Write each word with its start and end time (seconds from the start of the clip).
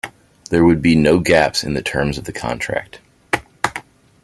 There 0.49 0.65
would 0.65 0.81
be 0.81 0.95
no 0.95 1.19
gaps 1.19 1.63
in 1.63 1.75
the 1.75 1.83
terms 1.83 2.17
of 2.17 2.23
the 2.23 2.33
contract. 2.33 2.97